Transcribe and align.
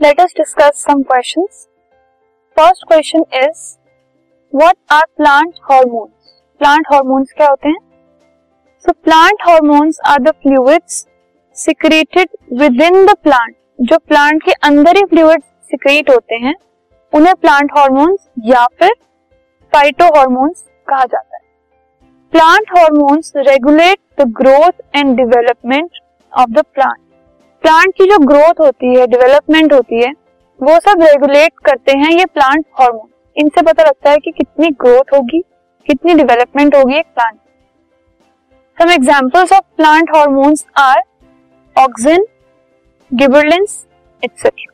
Let 0.00 0.20
us 0.20 0.32
discuss 0.36 0.82
some 0.84 1.02
questions 1.02 1.66
first 2.56 2.84
question 2.88 3.24
is 3.34 3.60
what 4.52 4.76
are 4.92 5.02
plant 5.16 5.54
hormones 5.70 6.32
plant 6.60 6.86
hormones 6.92 7.32
क्या 7.36 7.48
होते 7.48 7.68
हैं? 7.68 7.78
So 8.84 8.92
plant 8.94 9.42
hormones 9.42 10.00
are 10.06 10.18
the 10.22 10.30
fluids 10.42 10.96
secreted 11.56 12.28
with 12.60 12.80
in 12.82 13.06
the 13.06 13.14
plant 13.22 13.54
जो 13.80 13.98
plant 13.98 14.42
के 14.42 14.52
अंदर 14.68 14.96
ही 14.96 15.04
fluids 15.04 15.46
secrete 15.70 16.10
होते 16.10 16.34
हैं, 16.36 16.54
उन्हें 17.12 17.34
plant 17.34 17.72
hormones 17.76 18.28
या 18.46 18.66
फिर 18.80 18.92
फाइटो 19.72 20.08
हॉर्मोन्स 20.18 20.64
कहा 20.88 21.04
जाता 21.04 21.36
है। 21.36 21.42
Plant 22.32 22.78
hormones 22.78 23.32
regulate 23.48 23.98
the 24.20 24.28
growth 24.42 24.84
and 24.96 25.16
development 25.16 25.90
of 26.32 26.50
the 26.50 26.64
plant 26.64 26.98
plant 27.64 27.92
की 27.98 28.04
जो 28.04 28.18
ग्रोथ 28.18 28.60
होती 28.60 28.94
है 28.94 29.06
डेवलपमेंट 29.06 29.72
होती 29.72 30.00
है, 30.02 30.10
वो 30.60 30.78
सब 30.80 31.02
रेगुलेट 31.02 31.52
करते 31.64 31.92
हैं 31.98 32.10
ये 32.10 32.24
प्लांट 32.24 32.64
हार्मोन 32.80 33.08
इनसे 33.36 33.62
पता 33.62 33.82
लगता 33.82 34.10
है 34.10 34.16
कि 34.16 34.30
कितनी 34.30 34.68
ग्रोथ 34.80 35.14
होगी, 35.14 35.40
कितनी 35.86 36.14
डेवलपमेंट 36.14 36.76
होगी 36.76 36.96
एक 36.96 37.06
plant 37.14 37.38
some 38.78 38.90
examples 38.90 39.52
of 39.52 39.64
plant 39.76 40.14
hormones 40.16 40.64
are 40.78 41.02
auxin 41.76 42.26
gibberellins 43.10 43.84
etcetera 44.22 44.73